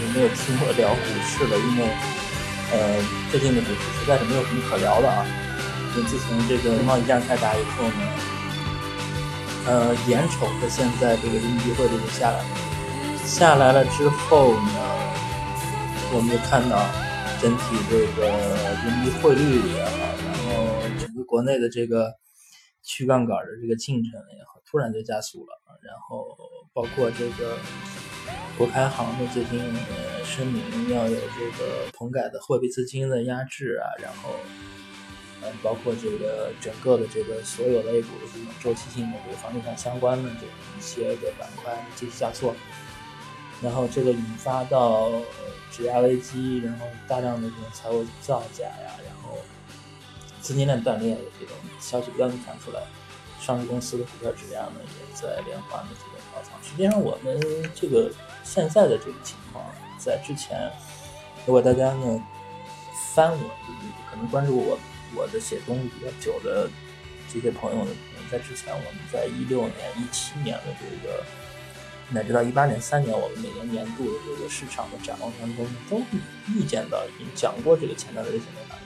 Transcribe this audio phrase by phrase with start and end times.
[0.00, 1.84] 也没有听过聊股市了，因为
[2.72, 2.78] 呃
[3.30, 5.26] 最近的股市实在是没有什么可聊的啊。
[5.94, 8.02] 就自从这个贸易战开打以后呢，
[9.66, 12.46] 呃眼瞅着现在这个人民币汇率就下来了，
[13.26, 14.72] 下来了之后呢，
[16.14, 16.88] 我们就看到
[17.42, 18.32] 整体这个人
[18.86, 19.90] 民币汇率也好，
[20.24, 22.14] 然后整个国内的这个
[22.82, 26.34] 去杠杆的这个进程也好，突然就加速了，然后
[26.72, 27.58] 包括这个。
[28.56, 34.34] 国开行的最近呃声明要有这个棚改的货币资金的压制啊，然后
[35.40, 42.54] 呃包括这个整个的这个所有 A 股的这种周期性的这个房地产相关的这一些个板块继续下挫，
[43.62, 45.10] 然后这个引发到
[45.70, 49.38] 质押危机，然后大量的这种财务造假呀，然后
[50.40, 52.82] 资金链断裂的这种消息不断的传出来，
[53.42, 56.52] 上市公司的股票质量呢也在连环的这个爆仓。
[56.62, 57.40] 实际上我们
[57.74, 58.10] 这个。
[58.44, 59.64] 现在的这个情况，
[59.96, 60.68] 在之前，
[61.46, 62.20] 如果大家呢
[63.14, 63.50] 翻我，
[64.10, 64.76] 可能关注我
[65.14, 66.68] 我的写东西比较久的
[67.32, 67.90] 这些朋友呢，
[68.30, 71.22] 在之前我们在一六年、一七年的这个，
[72.10, 76.04] 乃至到一八年三年，我们每年年度的这个市场的展望当中，都会
[76.52, 78.82] 预见到已经讲过这个潜在的危险在哪里，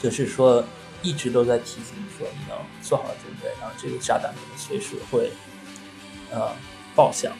[0.00, 0.64] 就是说
[1.02, 5.30] 一直都在提醒说你要做好准备，然后这个炸弹随时会
[6.30, 6.54] 呃
[6.94, 7.32] 爆响。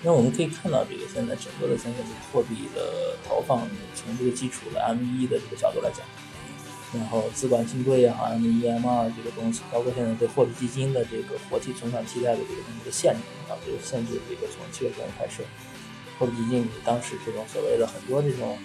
[0.00, 6.06] 那我们可以看到，这个现在整个的现在这个货币的投放，从这个基础的 M 一的这个角度来讲，
[6.94, 15.42] 然后资管新规也好，M1、M2 这个东西，包括现在对货币基金的这个活期存款期待的这个东西的限制，啊，这个限制这个从七月份开始，
[16.16, 18.56] 货币基金当时这种所谓的很多这种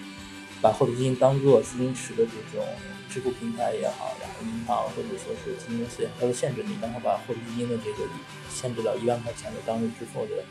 [0.60, 2.66] 把货币基金当做资金池的这种
[3.08, 8.08] 支付平台也好，然后银行或者说是基金公司，它会限制你，然后把货币基金的这个
[8.50, 10.44] 限制到一万块钱的当日支付的。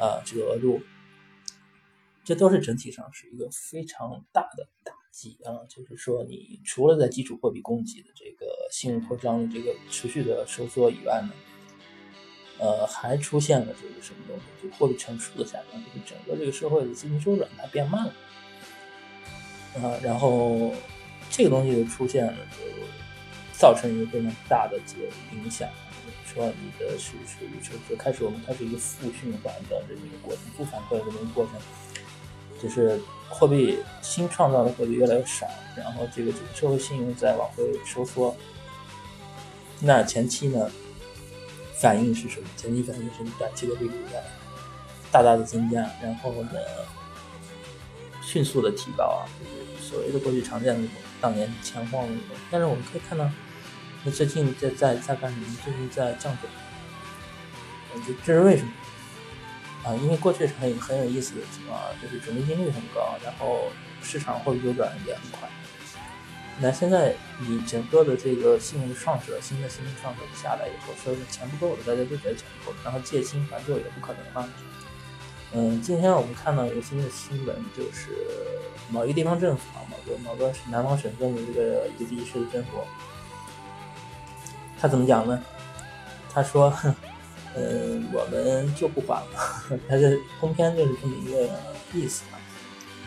[0.00, 0.80] 啊，这个额度，
[2.22, 5.66] 这都是整体上是一个非常大的打击啊！
[5.68, 11.32] 就是说，你除了在基础货币供给的这个信用扩张的这个持续的收缩以外呢，
[12.60, 14.68] 呃，还出现了这个什么东西？
[14.68, 18.14] 就货币乘数的下降，就是整个这个社会的资金周转它变慢了
[19.76, 19.92] 啊。
[20.02, 20.72] 然后
[21.30, 22.64] 这个东西的出现了，就
[23.52, 25.68] 造成一个非常大的这个影响。
[26.26, 31.54] 说你的是属于就就开始我们开始一个负循环的这么一个过程，负反馈的这么一个过程，
[32.62, 38.36] 就是货币新创造的货币越来越少，然后这个这个社会信用在往回收缩。
[39.80, 40.70] 那前期呢，
[41.80, 42.46] 反应是什么？
[42.56, 44.22] 前期反应是短期的利率在
[45.10, 46.58] 大大的增加，然后呢，
[48.28, 52.36] 迅速的提高啊，就是所谓的过去常见的那种当年钱荒的那种。
[52.50, 53.26] 但是我们可以看到。
[54.04, 55.56] 那最近在在在干什么？
[55.64, 56.50] 最近在降准，
[58.06, 58.70] 这这是为什么？
[59.82, 63.72] 啊，因为过去是很很有意思的情况啊，就是准备金率很高，然后
[64.02, 65.48] 市场货币周转也很快。
[66.60, 74.48] 那现在你整个的这个信用创设，新的信用创设下来以后，说钱不够了，大家都觉得钱不够，然后借新还旧也不可能了。
[75.54, 78.10] 嗯，今天我们看到一个新的新闻，就是
[78.90, 82.70] 某一个地方政府啊，某个某个南方省份的这个一个地市的政府。
[84.78, 85.42] 他怎么讲呢？
[86.30, 86.70] 他说
[87.56, 89.78] ：“嗯， 我们就不管了。
[89.88, 91.48] ”他的通篇就是这么一个
[91.94, 92.36] 意思啊。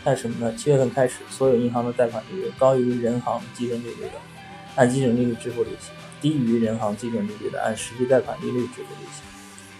[0.04, 0.56] 是什么呢？
[0.56, 4.14] 七月份开始，所有银行的贷款利率高于人行基准利率的，
[4.74, 9.22] 按基准利率支付利息；低于人行基准利率的，按实际贷款利率支付利息。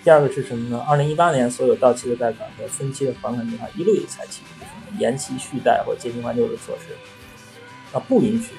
[0.04, 0.84] 第二个是什么呢？
[0.88, 4.42] 二零一八年所有到期的贷款和分期的还款计划一律采取
[4.98, 8.52] 延期续贷或借新还旧的措施，啊，不允许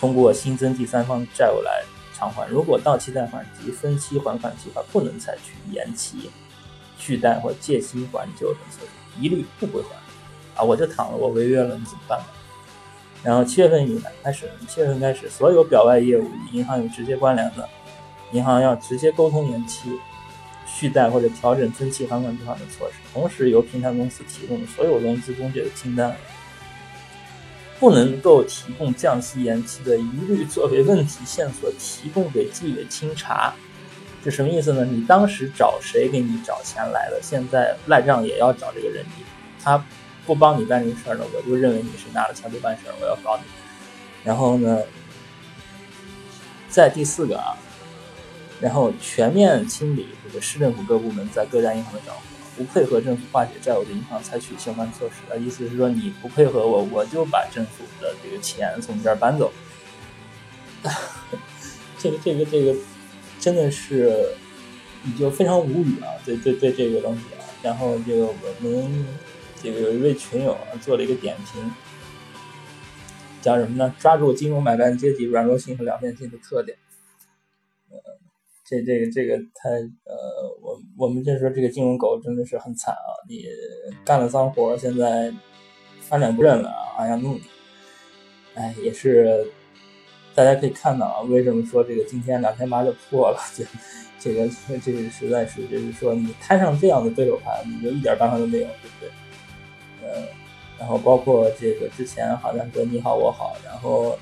[0.00, 1.84] 通过新增第三方债务来。
[2.18, 6.30] 偿还，如果到期贷款及分期还款计划不能采取延期、
[6.96, 10.58] 续贷或借新还旧等措施，一律不归还。
[10.58, 12.18] 啊，我这躺了，我违约了，你怎么办？
[13.22, 17.68] 然后七月份以来开始，七月份开始，所有表外业务与银行有直接关联的，
[18.32, 19.90] 银行要直接沟通延期、
[20.66, 26.14] 续贷或者调整分期还款计划的措施，同时由平台公司提供的所有融资中介的清单。
[27.78, 33.52] 不能够提供降息延期的，一律作为问题线索提供给纪委清查。
[34.24, 34.82] 这什么意思呢？
[34.82, 37.20] 你当时找谁给你找钱来了？
[37.22, 39.04] 现在赖账也要找这个人，
[39.62, 39.84] 他
[40.24, 43.42] 不帮你办这个事儿呢，我就认为你是拿了钱不办事儿，我要搞你。
[44.24, 44.80] 然后呢，
[46.70, 47.54] 在第四个啊，
[48.60, 52.22] 然后全面清理这个市政府各部门在各家银行的账户。
[52.56, 59.52] 不配合政府化解债务的银行采取相关措施啊，意思是说你不配合我，我就把政府的这个钱从你这儿搬走。
[61.98, 62.74] 这个这个这个
[63.38, 64.30] 真的是
[65.02, 66.08] 你就非常无语啊！
[66.24, 67.44] 对对对，这个东西啊。
[67.62, 69.06] 然后这个我们
[69.62, 71.70] 这个有一位群友啊做了一个点评，
[73.42, 73.94] 叫什么呢？
[73.98, 76.78] 抓住金融买办阶级软弱性和两面性的特点。
[78.68, 79.70] 这这个这个他
[80.04, 80.16] 呃，
[80.60, 83.14] 我我们就说这个金融狗真的是很惨啊！
[83.28, 83.44] 你
[84.04, 85.32] 干了脏活，现在
[86.00, 87.42] 发展不认了啊，还要弄你。
[88.54, 89.46] 哎，也是
[90.34, 93.38] 大家可以看到啊，为什么说这个今天两千八就破了？
[93.54, 93.64] 这
[94.18, 94.50] 这个
[94.82, 99.10] 这个实在是就是说你摊上这样的对手盘，你就一点办法都没有，对不对？
[100.02, 100.26] 呃，
[100.80, 104.18] 然后包括这个之前好像说你好我好，然后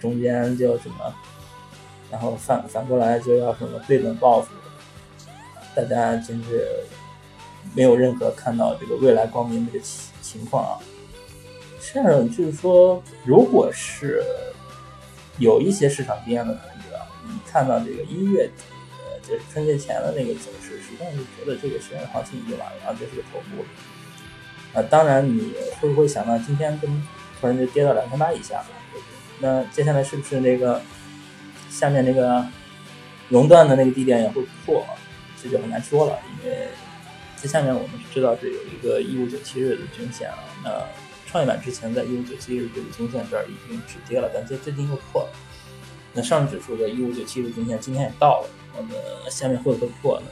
[0.00, 1.14] 中间就什么，
[2.16, 4.48] 然后反反过来就要什么对等报复，
[5.74, 6.66] 大家真是
[7.74, 10.80] 没有任何看到这个未来光明的情情况啊。
[11.78, 14.24] 这样就是说，如果是
[15.36, 18.64] 有一些市场经验的朋友啊，你看到这个一月底，
[19.04, 23.62] 呃就是春节前的那个走势，实际上是觉得这个实验行情已经完了，这是个头部。
[24.72, 25.52] 啊，当然你
[25.82, 26.90] 会不会想到今天跟
[27.38, 28.64] 突然就跌到两千八以下？
[29.38, 30.80] 那接下来是不是那个
[31.78, 32.44] 下面那个
[33.28, 34.84] 熔断的那个低点也会破？
[35.42, 36.68] 这就很难说了，因为
[37.36, 40.70] 在下面我们知道是有一个一五九七日的均线啊，那。
[41.28, 45.28] 创业板之前在一五九七日这个均线这儿已经止跌了，但这最近又破了。
[46.14, 48.94] 那上证指数的一五九七日均线今天也到了，那么
[49.28, 50.26] 下面会不会破呢？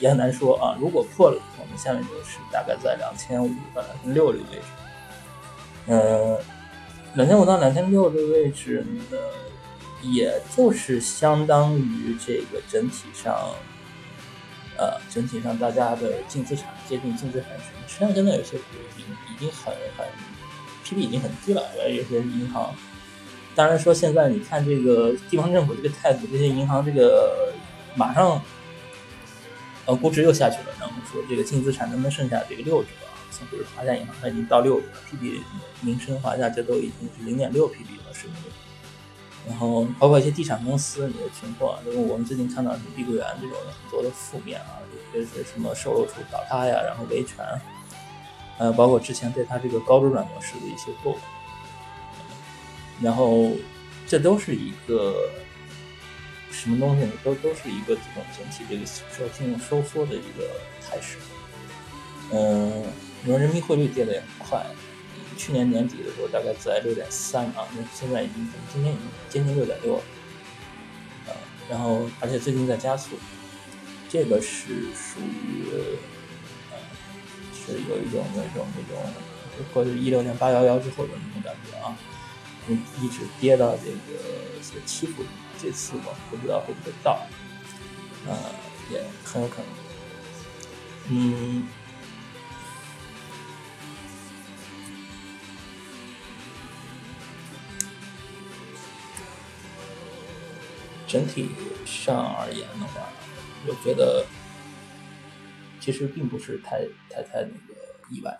[0.00, 0.74] 也很难说啊。
[0.80, 4.64] 如果破了，我们下面就是大概在两千五到两千六这个位置。
[5.88, 6.38] 嗯，
[7.14, 9.18] 两千五到两千六这个位置呢，
[10.12, 13.54] 也就是相当于这个整体上，
[14.76, 17.88] 呃，整体上大家的净资产接近净资产水平。
[17.88, 18.60] 实际上，现在有些已
[18.96, 20.06] 经已经很很
[20.84, 22.74] P/B 已经很低了，有些银行。
[23.54, 27.52] 当然说，现在你看这个地方政府这个态度，这些银行这个
[27.94, 28.40] 马上
[29.86, 30.66] 呃估值又下去了。
[30.78, 32.88] 然后说这个净资产能不能剩下这个六折？
[33.30, 35.40] 像比如华夏银行，它已经到六折，P/B
[35.80, 38.42] 民生、华夏这都已经是零点六 P/B 了，是不是？
[39.46, 44.82] 然后包括一些地产公司，你的情况，因为我们最近看到什么碧桂园这种很多的负面啊，
[45.14, 47.44] 有些是什么售楼处倒塌呀，然后维权。
[48.58, 51.18] 呃，包括之前对它这个高周转模式的一些购买，
[53.02, 53.50] 然后
[54.06, 55.28] 这都是一个
[56.50, 57.12] 什么东西呢？
[57.22, 60.48] 都都是一个这种整体这个说金融收缩的一个
[60.82, 61.18] 态势。
[62.32, 62.82] 嗯，
[63.22, 64.64] 你说人民币汇率跌的也很快，
[65.36, 70.02] 去年年底的时候大概在六点三啊，那现在已经今天已经接近六点六了。
[71.26, 71.34] 呃，
[71.70, 73.16] 然后而且最近在加速，
[74.08, 75.70] 这个是属于。
[77.68, 79.02] 是有一种那种那种，
[79.74, 81.98] 或者一六年八幺幺之后的那种感觉啊，
[82.68, 84.22] 嗯，一直跌到这个
[84.62, 85.28] 是七附近，
[85.60, 87.26] 这次我不知道会不会到，
[88.28, 88.36] 呃，
[88.92, 89.66] 也很有可能，
[91.08, 91.66] 嗯，
[101.06, 101.50] 整体
[101.84, 103.08] 上而言的话，
[103.66, 104.24] 我觉得。
[105.78, 108.36] 其实并不是太太太那个意外。